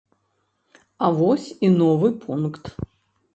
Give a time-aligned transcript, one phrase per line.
[1.07, 2.63] А вось і новы пункт.